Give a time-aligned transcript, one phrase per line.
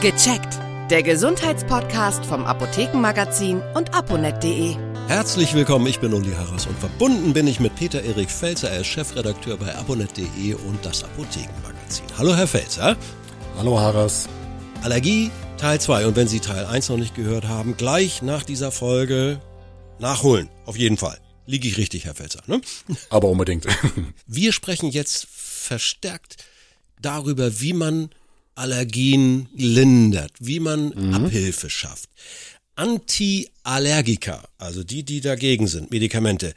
[0.00, 0.58] Gecheckt.
[0.90, 4.76] Der Gesundheitspodcast vom Apothekenmagazin und aponet.de.
[5.08, 8.80] Herzlich willkommen, ich bin Uli Harras und verbunden bin ich mit Peter Erik Felzer, er
[8.80, 12.04] ist Chefredakteur bei aponet.de und das Apothekenmagazin.
[12.18, 12.96] Hallo Herr Felzer.
[13.56, 14.28] Hallo Harras.
[14.82, 18.72] Allergie Teil 2 und wenn Sie Teil 1 noch nicht gehört haben, gleich nach dieser
[18.72, 19.40] Folge
[19.98, 21.18] nachholen, auf jeden Fall.
[21.46, 22.60] Liege ich richtig, Herr Felzer, ne?
[23.08, 23.66] Aber unbedingt.
[24.26, 26.36] Wir sprechen jetzt verstärkt
[27.00, 28.10] darüber, wie man
[28.54, 31.14] Allergien lindert, wie man mhm.
[31.14, 32.08] Abhilfe schafft.
[32.76, 36.54] Antiallergika, also die, die dagegen sind, Medikamente.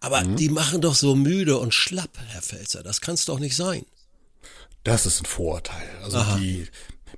[0.00, 0.36] Aber mhm.
[0.36, 2.82] die machen doch so müde und schlapp, Herr Felzer.
[2.82, 3.84] Das kann es doch nicht sein.
[4.84, 5.88] Das ist ein Vorurteil.
[6.02, 6.38] Also Aha.
[6.38, 6.66] die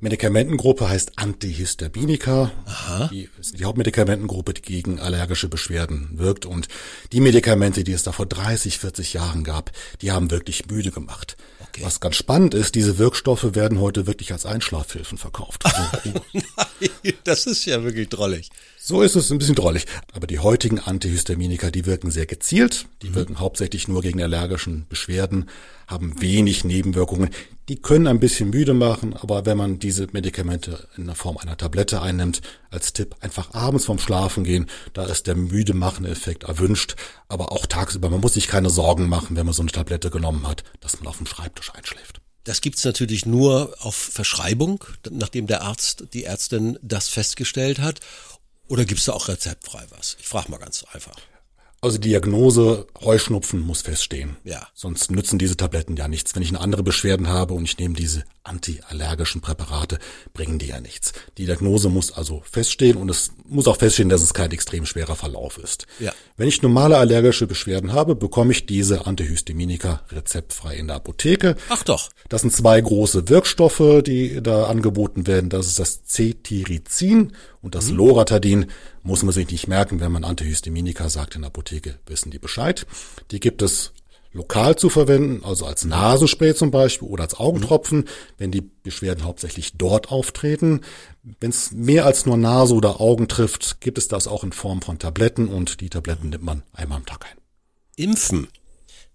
[0.01, 2.51] Medikamentengruppe heißt Antihistaminika.
[2.65, 3.09] Aha.
[3.12, 6.46] Die ist die Hauptmedikamentengruppe, die gegen allergische Beschwerden wirkt.
[6.46, 6.68] Und
[7.12, 11.37] die Medikamente, die es da vor 30, 40 Jahren gab, die haben wirklich müde gemacht.
[11.73, 11.84] Okay.
[11.84, 15.65] Was ganz spannend ist, diese Wirkstoffe werden heute wirklich als Einschlafhilfen verkauft.
[15.65, 16.20] Also,
[17.24, 18.51] das ist ja wirklich drollig.
[18.77, 19.87] So ist es ein bisschen drollig.
[20.12, 22.87] Aber die heutigen Antihistaminika, die wirken sehr gezielt.
[23.02, 23.15] Die mhm.
[23.15, 25.49] wirken hauptsächlich nur gegen allergischen Beschwerden,
[25.87, 27.30] haben wenig Nebenwirkungen.
[27.71, 31.57] Die können ein bisschen müde machen, aber wenn man diese Medikamente in der Form einer
[31.57, 36.43] Tablette einnimmt, als Tipp einfach abends vorm Schlafen gehen, da ist der müde machende Effekt
[36.43, 36.96] erwünscht,
[37.29, 38.10] aber auch tagsüber.
[38.10, 41.07] Man muss sich keine Sorgen machen, wenn man so eine Tablette genommen hat, dass man
[41.07, 42.21] auf dem Schreibtisch einschläft.
[42.43, 48.01] Das gibt's natürlich nur auf Verschreibung, nachdem der Arzt, die Ärztin das festgestellt hat.
[48.66, 50.16] Oder gibt's da auch rezeptfrei was?
[50.18, 51.15] Ich frage mal ganz einfach.
[51.82, 54.36] Also Diagnose Heuschnupfen muss feststehen.
[54.45, 54.68] Ja.
[54.74, 56.34] Sonst nützen diese Tabletten ja nichts.
[56.34, 59.98] Wenn ich eine andere Beschwerden habe und ich nehme diese antiallergischen Präparate,
[60.34, 61.14] bringen die ja nichts.
[61.38, 65.16] Die Diagnose muss also feststehen und es muss auch feststehen, dass es kein extrem schwerer
[65.16, 65.87] Verlauf ist.
[66.00, 66.12] Ja.
[66.37, 71.56] Wenn ich normale allergische Beschwerden habe, bekomme ich diese Antihistaminika rezeptfrei in der Apotheke.
[71.70, 72.10] Ach doch.
[72.28, 75.48] Das sind zwei große Wirkstoffe, die da angeboten werden.
[75.48, 77.32] Das ist das Cetirizin
[77.62, 77.97] und das mhm.
[77.97, 78.66] Loratadin
[79.03, 82.87] muss man sich nicht merken, wenn man Antihistaminika sagt in der Apotheke, wissen die Bescheid.
[83.31, 83.93] Die gibt es
[84.32, 88.04] lokal zu verwenden, also als Nasenspray zum Beispiel oder als Augentropfen,
[88.38, 90.82] wenn die Beschwerden hauptsächlich dort auftreten.
[91.41, 94.82] Wenn es mehr als nur Nase oder Augen trifft, gibt es das auch in Form
[94.82, 97.38] von Tabletten und die Tabletten nimmt man einmal am Tag ein.
[97.97, 98.49] Impfen,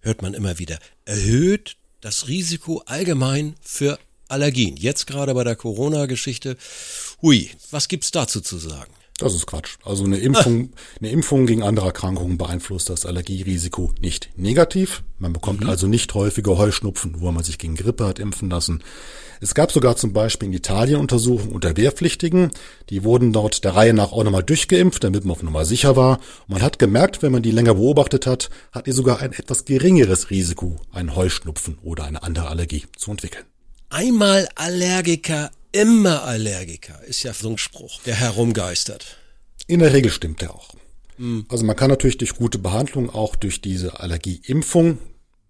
[0.00, 3.98] hört man immer wieder, erhöht das Risiko allgemein für
[4.28, 4.76] Allergien.
[4.76, 6.56] Jetzt gerade bei der Corona-Geschichte.
[7.22, 8.92] Hui, was gibt's dazu zu sagen?
[9.18, 9.76] Das ist Quatsch.
[9.82, 15.02] Also eine Impfung, eine Impfung gegen andere Erkrankungen beeinflusst das Allergierisiko nicht negativ.
[15.18, 15.70] Man bekommt mhm.
[15.70, 18.82] also nicht häufige Heuschnupfen, wo man sich gegen Grippe hat impfen lassen.
[19.40, 22.50] Es gab sogar zum Beispiel in Italien Untersuchungen unter Wehrpflichtigen.
[22.90, 26.18] Die wurden dort der Reihe nach auch nochmal durchgeimpft, damit man auf Nummer sicher war.
[26.46, 29.64] Und man hat gemerkt, wenn man die länger beobachtet hat, hat die sogar ein etwas
[29.64, 33.44] geringeres Risiko, einen Heuschnupfen oder eine andere Allergie zu entwickeln.
[33.88, 39.18] Einmal Allergiker, immer Allergiker, ist ja so ein Spruch, der herumgeistert.
[39.66, 40.70] In der Regel stimmt der auch.
[41.18, 41.46] Mhm.
[41.48, 44.98] Also man kann natürlich durch gute Behandlung, auch durch diese Allergieimpfung,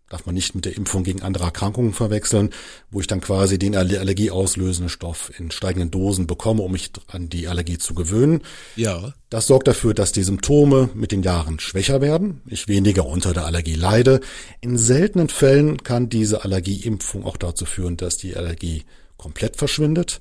[0.08, 2.50] darf man nicht mit der Impfung gegen andere Erkrankungen verwechseln,
[2.90, 7.28] wo ich dann quasi den Allergie auslösenden Stoff in steigenden Dosen bekomme, um mich an
[7.28, 8.42] die Allergie zu gewöhnen.
[8.76, 9.14] Ja.
[9.30, 13.46] Das sorgt dafür, dass die Symptome mit den Jahren schwächer werden, ich weniger unter der
[13.46, 14.20] Allergie leide.
[14.60, 18.84] In seltenen Fällen kann diese Allergieimpfung auch dazu führen, dass die Allergie
[19.16, 20.20] komplett verschwindet.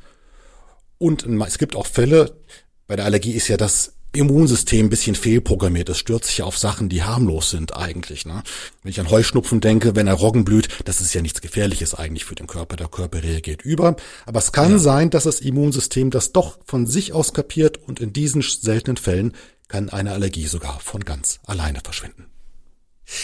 [0.98, 2.38] Und es gibt auch Fälle,
[2.88, 5.90] bei der Allergie ist ja das Immunsystem ein bisschen fehlprogrammiert.
[5.90, 8.26] Es stürzt sich ja auf Sachen, die harmlos sind eigentlich.
[8.26, 8.44] Ne?
[8.82, 12.26] Wenn ich an Heuschnupfen denke, wenn er Roggen blüht, das ist ja nichts Gefährliches eigentlich
[12.26, 12.78] für den Körper.
[12.78, 13.96] Der Körper reagiert über.
[14.26, 14.80] Aber es kann ja.
[14.80, 19.34] sein, dass das Immunsystem das doch von sich aus kapiert und in diesen seltenen Fällen
[19.68, 22.28] kann eine Allergie sogar von ganz alleine verschwinden.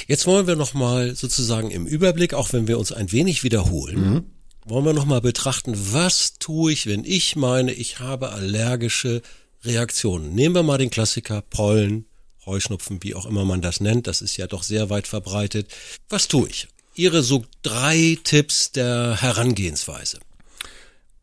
[0.08, 4.26] Jetzt wollen wir nochmal sozusagen im Überblick, auch wenn wir uns ein wenig wiederholen, mhm
[4.66, 9.22] wollen wir nochmal betrachten, was tue ich, wenn ich meine, ich habe allergische
[9.64, 10.34] Reaktionen.
[10.34, 12.06] Nehmen wir mal den Klassiker Pollen,
[12.46, 15.68] Heuschnupfen, wie auch immer man das nennt, das ist ja doch sehr weit verbreitet.
[16.10, 16.68] Was tue ich?
[16.96, 20.20] Ihre so drei Tipps der Herangehensweise.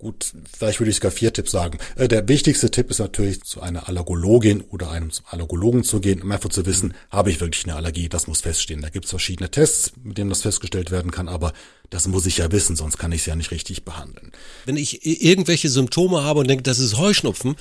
[0.01, 1.79] Gut, vielleicht würde ich sogar vier Tipps sagen.
[1.97, 6.31] Äh, der wichtigste Tipp ist natürlich, zu einer Allergologin oder einem Allergologen zu gehen, um
[6.31, 8.09] einfach zu wissen, habe ich wirklich eine Allergie?
[8.09, 8.81] Das muss feststehen.
[8.81, 11.53] Da gibt es verschiedene Tests, mit denen das festgestellt werden kann, aber
[11.91, 14.31] das muss ich ja wissen, sonst kann ich es ja nicht richtig behandeln.
[14.67, 17.57] Wenn ich irgendwelche Symptome habe und denke, das ist Heuschnupfen,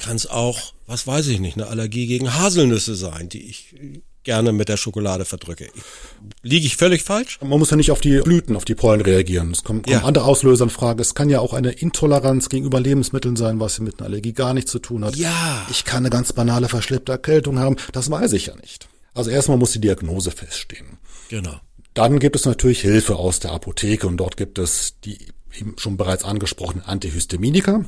[0.00, 3.74] kann es auch, was weiß ich nicht, eine Allergie gegen Haselnüsse sein, die ich
[4.22, 5.68] gerne mit der Schokolade verdrücke.
[6.42, 7.38] Liege ich völlig falsch?
[7.40, 9.50] Man muss ja nicht auf die Blüten, auf die Pollen reagieren.
[9.52, 10.04] Es kommen, kommen ja.
[10.04, 11.00] andere Auslöser in Frage.
[11.00, 14.70] Es kann ja auch eine Intoleranz gegenüber Lebensmitteln sein, was mit einer Allergie gar nichts
[14.70, 15.16] zu tun hat.
[15.16, 15.66] Ja.
[15.70, 17.76] Ich kann eine ganz banale verschleppte Erkältung haben.
[17.92, 18.88] Das weiß ich ja nicht.
[19.14, 20.98] Also erstmal muss die Diagnose feststehen.
[21.28, 21.60] Genau.
[21.94, 25.18] Dann gibt es natürlich Hilfe aus der Apotheke und dort gibt es die
[25.58, 27.84] eben schon bereits angesprochenen Antihistaminika.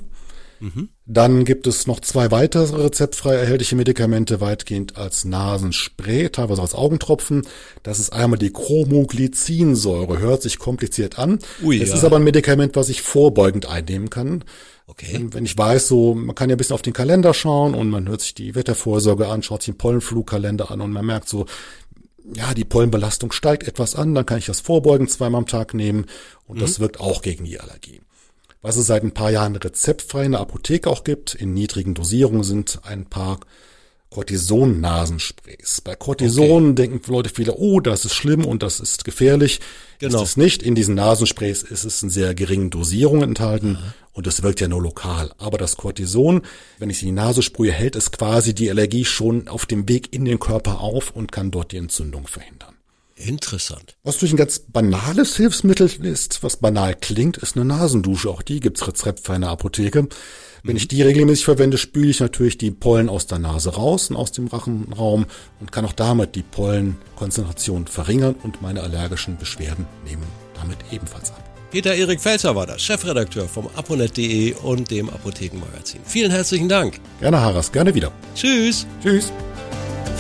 [1.07, 7.43] Dann gibt es noch zwei weitere rezeptfrei erhältliche Medikamente, weitgehend als Nasenspray, teilweise als Augentropfen.
[7.83, 10.21] Das ist einmal die Chromoglycinsäure.
[10.21, 11.41] Hört sich kompliziert an.
[11.63, 11.97] Ui, es ja.
[11.97, 14.45] ist aber ein Medikament, was ich vorbeugend einnehmen kann.
[14.87, 15.09] Okay.
[15.13, 17.89] Wenn, wenn ich weiß, so, man kann ja ein bisschen auf den Kalender schauen und
[17.91, 21.47] man hört sich die Wettervorsorge an, schaut sich den Pollenflugkalender an und man merkt so,
[22.35, 26.07] ja, die Pollenbelastung steigt etwas an, dann kann ich das vorbeugend zweimal am Tag nehmen
[26.47, 28.01] und das wirkt auch gegen die Allergie.
[28.63, 32.45] Was es seit ein paar Jahren rezeptfrei in der Apotheke auch gibt, in niedrigen Dosierungen
[32.45, 33.41] sind ein paar
[34.13, 35.81] Cortison-Nasensprays.
[35.81, 39.61] Bei Cortison denken Leute viele, oh, das ist schlimm und das ist gefährlich.
[39.99, 40.23] Genau.
[40.23, 40.63] Ist es nicht.
[40.63, 43.79] In diesen Nasensprays ist es in sehr geringen Dosierungen enthalten
[44.13, 45.33] und es wirkt ja nur lokal.
[45.39, 46.43] Aber das Cortison,
[46.79, 49.89] wenn ich es in die Nase sprühe, hält es quasi die Allergie schon auf dem
[49.89, 52.75] Weg in den Körper auf und kann dort die Entzündung verhindern.
[53.25, 53.97] Interessant.
[54.03, 58.31] Was durch ein ganz banales Hilfsmittel ist, was banal klingt, ist eine Nasendusche.
[58.31, 60.09] Auch die gibt's rezeptfrei in der Apotheke.
[60.65, 64.17] Wenn ich die regelmäßig verwende, spüle ich natürlich die Pollen aus der Nase raus und
[64.17, 65.27] aus dem Rachenraum
[65.61, 70.27] und kann auch damit die Pollenkonzentration verringern und meine allergischen Beschwerden nehmen
[70.63, 71.43] damit ebenfalls ab.
[71.71, 76.01] Peter-Erik Felzer war das, Chefredakteur vom aponet.de und dem Apothekenmagazin.
[76.05, 77.01] Vielen herzlichen Dank.
[77.19, 78.13] Gerne Haras, gerne wieder.
[78.35, 78.87] Tschüss.
[79.03, 79.33] Tschüss.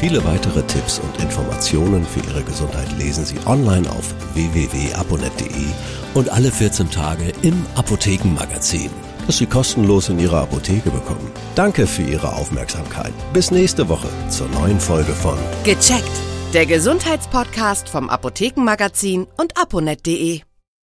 [0.03, 5.67] Viele weitere Tipps und Informationen für Ihre Gesundheit lesen Sie online auf www.aponet.de
[6.15, 8.91] und alle 14 Tage im Apothekenmagazin,
[9.29, 11.31] das Sie kostenlos in Ihrer Apotheke bekommen.
[11.55, 13.13] Danke für Ihre Aufmerksamkeit.
[13.33, 16.11] Bis nächste Woche zur neuen Folge von Gecheckt.
[16.53, 20.41] Der Gesundheitspodcast vom Apothekenmagazin und aponet.de.